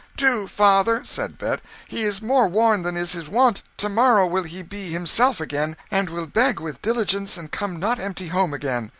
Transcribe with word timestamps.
"Do, 0.17 0.47
father," 0.47 1.03
said 1.05 1.37
Bet; 1.37 1.61
"he 1.87 2.01
is 2.01 2.23
more 2.23 2.47
worn 2.47 2.81
than 2.81 2.97
is 2.97 3.11
his 3.11 3.29
wont. 3.29 3.61
To 3.77 3.87
morrow 3.87 4.25
will 4.25 4.41
he 4.45 4.63
be 4.63 4.89
himself 4.89 5.39
again, 5.39 5.77
and 5.91 6.09
will 6.09 6.25
beg 6.25 6.59
with 6.59 6.81
diligence, 6.81 7.37
and 7.37 7.51
come 7.51 7.77
not 7.79 7.99
empty 7.99 8.29
home 8.29 8.51
again." 8.51 8.89